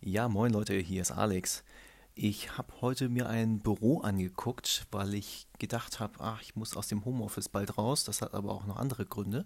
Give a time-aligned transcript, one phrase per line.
[0.00, 1.64] Ja, moin Leute, hier ist Alex.
[2.14, 6.86] Ich habe heute mir ein Büro angeguckt, weil ich gedacht habe, ach, ich muss aus
[6.86, 8.04] dem Homeoffice bald raus.
[8.04, 9.44] Das hat aber auch noch andere Gründe.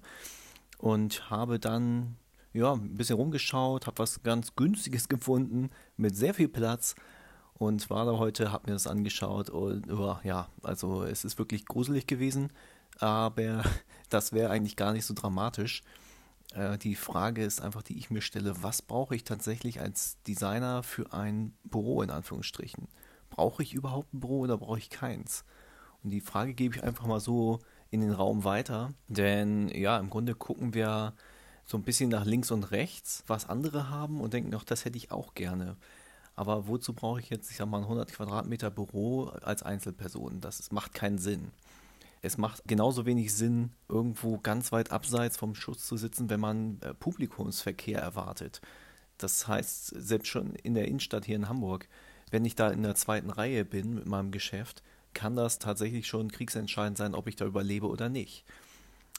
[0.76, 2.16] Und habe dann
[2.52, 6.96] ja, ein bisschen rumgeschaut, habe was ganz günstiges gefunden mit sehr viel Platz
[7.54, 9.86] und war da heute, habe mir das angeschaut und
[10.22, 12.52] ja, also es ist wirklich gruselig gewesen,
[12.98, 13.64] aber
[14.10, 15.82] das wäre eigentlich gar nicht so dramatisch.
[16.54, 20.82] Äh, die Frage ist einfach, die ich mir stelle, was brauche ich tatsächlich als Designer
[20.82, 22.88] für ein Büro in Anführungsstrichen?
[23.30, 25.44] Brauche ich überhaupt ein Büro oder brauche ich keins?
[26.02, 27.60] Und die Frage gebe ich einfach mal so
[27.90, 31.14] in den Raum weiter, denn ja, im Grunde gucken wir
[31.64, 34.96] so ein bisschen nach links und rechts, was andere haben und denken, ach, das hätte
[34.96, 35.76] ich auch gerne.
[36.34, 40.40] Aber wozu brauche ich jetzt, ich sag mal, ein 100 Quadratmeter Büro als Einzelperson?
[40.40, 41.52] Das macht keinen Sinn.
[42.24, 46.80] Es macht genauso wenig Sinn, irgendwo ganz weit abseits vom Schuss zu sitzen, wenn man
[46.80, 48.60] äh, Publikumsverkehr erwartet.
[49.18, 51.88] Das heißt, selbst schon in der Innenstadt hier in Hamburg,
[52.30, 56.30] wenn ich da in der zweiten Reihe bin mit meinem Geschäft, kann das tatsächlich schon
[56.30, 58.44] kriegsentscheidend sein, ob ich da überlebe oder nicht.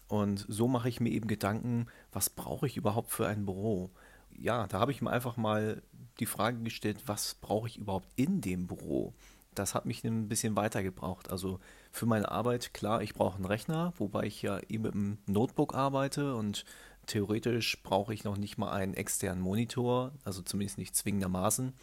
[0.08, 3.92] Und so mache ich mir eben Gedanken, was brauche ich überhaupt für ein Büro?
[4.32, 5.84] Ja, da habe ich mir einfach mal
[6.20, 9.14] die Frage gestellt, was brauche ich überhaupt in dem Büro?
[9.56, 11.32] Das hat mich ein bisschen weitergebraucht.
[11.32, 11.60] Also
[11.92, 15.74] für meine Arbeit, klar, ich brauche einen Rechner, wobei ich ja eben mit einem Notebook
[15.76, 16.66] arbeite und
[17.06, 21.74] theoretisch brauche ich noch nicht mal einen externen Monitor, also zumindest nicht zwingendermaßen.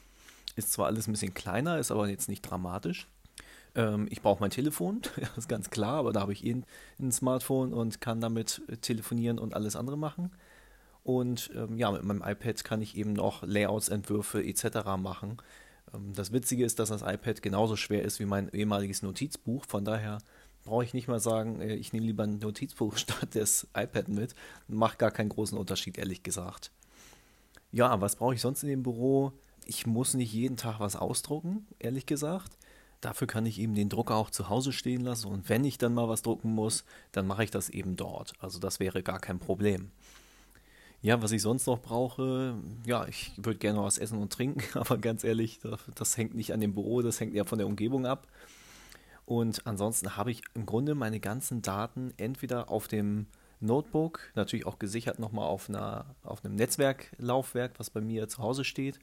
[0.56, 3.06] Ist zwar alles ein bisschen kleiner, ist aber jetzt nicht dramatisch.
[3.74, 6.62] Ähm, ich brauche mein Telefon, das ist ganz klar, aber da habe ich eh
[6.98, 10.30] ein Smartphone und kann damit telefonieren und alles andere machen.
[11.02, 14.84] Und ähm, ja, mit meinem iPad kann ich eben noch Layouts, Entwürfe etc.
[14.98, 15.38] machen.
[15.94, 19.64] Ähm, das Witzige ist, dass das iPad genauso schwer ist wie mein ehemaliges Notizbuch.
[19.66, 20.18] Von daher
[20.64, 24.34] brauche ich nicht mal sagen, äh, ich nehme lieber ein Notizbuch statt des iPad mit.
[24.68, 26.70] Macht gar keinen großen Unterschied, ehrlich gesagt.
[27.72, 29.32] Ja, was brauche ich sonst in dem Büro?
[29.64, 32.56] Ich muss nicht jeden Tag was ausdrucken, ehrlich gesagt.
[33.00, 35.94] Dafür kann ich eben den Drucker auch zu Hause stehen lassen und wenn ich dann
[35.94, 38.34] mal was drucken muss, dann mache ich das eben dort.
[38.40, 39.90] Also das wäre gar kein Problem.
[41.02, 44.98] Ja, was ich sonst noch brauche, ja, ich würde gerne was essen und trinken, aber
[44.98, 48.06] ganz ehrlich, das, das hängt nicht an dem Büro, das hängt ja von der Umgebung
[48.06, 48.26] ab.
[49.24, 53.26] Und ansonsten habe ich im Grunde meine ganzen Daten entweder auf dem
[53.60, 58.64] Notebook, natürlich auch gesichert nochmal auf, einer, auf einem Netzwerklaufwerk, was bei mir zu Hause
[58.64, 58.98] steht,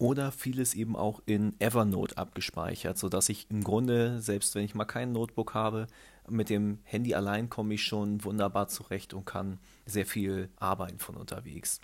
[0.00, 4.86] oder vieles eben auch in Evernote abgespeichert, sodass ich im Grunde, selbst wenn ich mal
[4.86, 5.86] kein Notebook habe,
[6.26, 11.16] mit dem Handy allein komme ich schon wunderbar zurecht und kann sehr viel arbeiten von
[11.16, 11.80] unterwegs.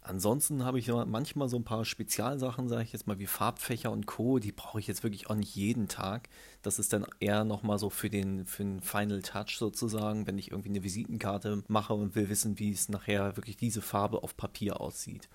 [0.00, 4.06] Ansonsten habe ich manchmal so ein paar Spezialsachen, sage ich jetzt mal, wie Farbfächer und
[4.06, 4.38] Co.
[4.38, 6.28] Die brauche ich jetzt wirklich auch nicht jeden Tag.
[6.62, 10.50] Das ist dann eher nochmal so für den, für den Final Touch sozusagen, wenn ich
[10.50, 14.80] irgendwie eine Visitenkarte mache und will wissen, wie es nachher wirklich diese Farbe auf Papier
[14.80, 15.28] aussieht.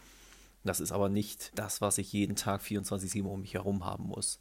[0.63, 4.39] Das ist aber nicht das, was ich jeden Tag 24-7 um mich herum haben muss.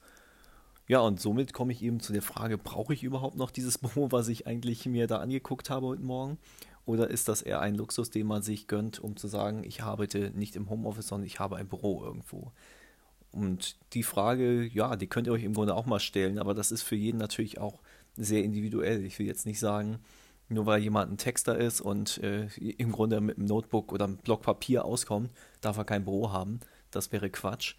[0.88, 4.10] Ja, und somit komme ich eben zu der Frage, brauche ich überhaupt noch dieses Büro,
[4.10, 6.38] was ich eigentlich mir da angeguckt habe heute Morgen?
[6.86, 10.30] Oder ist das eher ein Luxus, den man sich gönnt, um zu sagen, ich arbeite
[10.34, 12.52] nicht im Homeoffice, sondern ich habe ein Büro irgendwo?
[13.30, 16.72] Und die Frage, ja, die könnt ihr euch im Grunde auch mal stellen, aber das
[16.72, 17.82] ist für jeden natürlich auch
[18.16, 19.04] sehr individuell.
[19.04, 19.98] Ich will jetzt nicht sagen,
[20.48, 24.16] nur weil jemand ein Texter ist und äh, im Grunde mit einem Notebook oder einem
[24.16, 26.60] Block Papier auskommt, darf er kein Büro haben.
[26.91, 27.75] Das wäre Quatsch.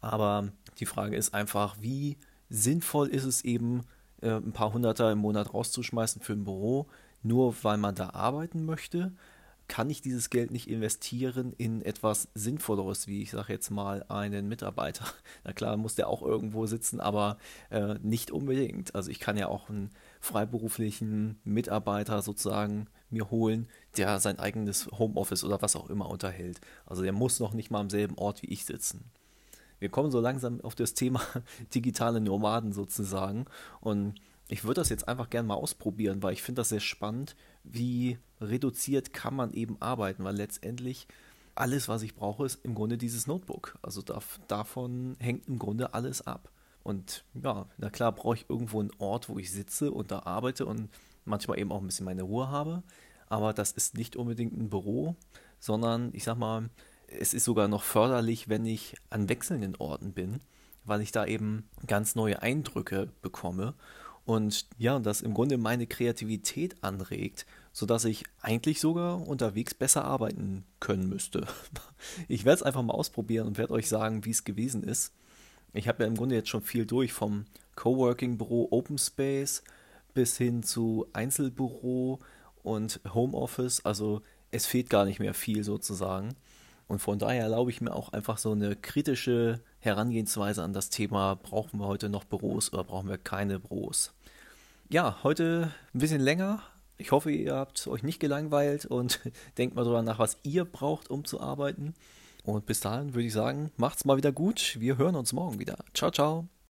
[0.00, 2.16] Aber die Frage ist einfach, wie
[2.48, 3.82] sinnvoll ist es eben,
[4.20, 6.86] äh, ein paar Hunderter im Monat rauszuschmeißen für ein Büro,
[7.22, 9.12] nur weil man da arbeiten möchte.
[9.68, 14.48] Kann ich dieses Geld nicht investieren in etwas Sinnvolleres, wie ich sage jetzt mal einen
[14.48, 15.04] Mitarbeiter?
[15.44, 17.38] Na klar, muss der auch irgendwo sitzen, aber
[17.70, 18.94] äh, nicht unbedingt.
[18.94, 19.90] Also ich kann ja auch einen
[20.20, 26.60] freiberuflichen Mitarbeiter sozusagen mir holen, der sein eigenes Homeoffice oder was auch immer unterhält.
[26.86, 29.10] Also der muss noch nicht mal am selben Ort wie ich sitzen
[29.82, 31.20] wir kommen so langsam auf das Thema
[31.74, 33.46] digitale Nomaden sozusagen.
[33.80, 34.14] Und
[34.52, 38.18] ich würde das jetzt einfach gerne mal ausprobieren, weil ich finde das sehr spannend, wie
[38.38, 41.08] reduziert kann man eben arbeiten, weil letztendlich
[41.54, 43.78] alles, was ich brauche, ist im Grunde dieses Notebook.
[43.80, 44.18] Also da,
[44.48, 46.50] davon hängt im Grunde alles ab.
[46.82, 50.66] Und ja, na klar brauche ich irgendwo einen Ort, wo ich sitze und da arbeite
[50.66, 50.90] und
[51.24, 52.82] manchmal eben auch ein bisschen meine Ruhe habe.
[53.28, 55.16] Aber das ist nicht unbedingt ein Büro,
[55.60, 56.68] sondern ich sag mal,
[57.06, 60.42] es ist sogar noch förderlich, wenn ich an wechselnden Orten bin,
[60.84, 63.72] weil ich da eben ganz neue Eindrücke bekomme
[64.24, 70.64] und ja, das im Grunde meine Kreativität anregt, sodass ich eigentlich sogar unterwegs besser arbeiten
[70.80, 71.46] können müsste.
[72.26, 75.12] Ich werde es einfach mal ausprobieren und werde euch sagen, wie es gewesen ist.
[75.72, 77.44] Ich habe ja im Grunde jetzt schon viel durch, vom
[77.76, 79.62] Coworking-Büro Open Space
[80.12, 82.18] bis hin zu Einzelbüro
[82.64, 83.84] und Homeoffice.
[83.84, 86.34] Also es fehlt gar nicht mehr viel sozusagen.
[86.92, 91.36] Und von daher erlaube ich mir auch einfach so eine kritische Herangehensweise an das Thema,
[91.36, 94.12] brauchen wir heute noch Büros oder brauchen wir keine Büros.
[94.90, 96.62] Ja, heute ein bisschen länger.
[96.98, 99.20] Ich hoffe, ihr habt euch nicht gelangweilt und
[99.56, 101.94] denkt mal darüber nach, was ihr braucht, um zu arbeiten.
[102.44, 104.76] Und bis dahin würde ich sagen, macht's mal wieder gut.
[104.78, 105.78] Wir hören uns morgen wieder.
[105.94, 106.52] Ciao, ciao.